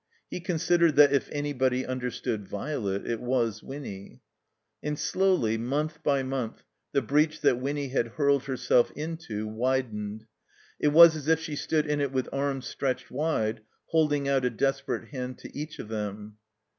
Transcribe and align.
He 0.31 0.39
considered 0.39 0.95
that 0.95 1.13
if 1.13 1.29
anybody 1.31 1.85
understood 1.85 2.47
Violet 2.47 3.05
it 3.05 3.21
was 3.21 3.61
Winny. 3.61 4.19
And 4.81 4.97
slowly, 4.97 5.59
month 5.59 6.01
by 6.01 6.23
month, 6.23 6.63
the 6.91 7.03
breach 7.03 7.41
that 7.41 7.59
Winny 7.59 7.89
had 7.89 8.07
hurled 8.17 8.45
herself 8.45 8.89
into 8.95 9.45
widened. 9.45 10.25
It 10.79 10.87
was 10.87 11.15
as 11.15 11.27
if 11.27 11.39
she 11.39 11.55
stood 11.55 11.85
in 11.85 12.01
it 12.01 12.11
with 12.11 12.29
arms 12.33 12.65
stretched 12.65 13.11
wide, 13.11 13.61
holding 13.89 14.27
out 14.27 14.43
a 14.43 14.49
desperate 14.49 15.09
hand 15.09 15.37
to 15.37 15.55
each 15.55 15.77
of 15.77 15.87
them. 15.87 16.37